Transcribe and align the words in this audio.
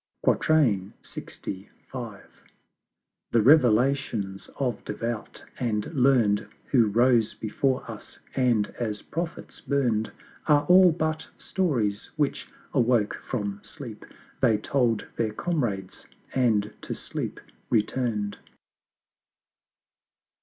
LXV. 0.25 1.67
The 3.29 3.41
Revelations 3.43 4.49
of 4.59 4.83
Devout 4.83 5.45
and 5.59 5.93
Learn'd 5.93 6.47
Who 6.71 6.87
rose 6.87 7.35
before 7.35 7.83
us, 7.87 8.17
and 8.35 8.69
as 8.79 9.03
Prophets 9.03 9.61
burn'd, 9.61 10.11
Are 10.47 10.65
all 10.65 10.91
but 10.91 11.27
Stories, 11.37 12.09
which, 12.15 12.49
awoke 12.73 13.13
from 13.23 13.59
Sleep 13.61 14.03
They 14.39 14.57
told 14.57 15.05
their 15.17 15.33
comrades, 15.33 16.07
and 16.33 16.73
to 16.81 16.95
Sleep 16.95 17.39
return'd. 17.69 18.39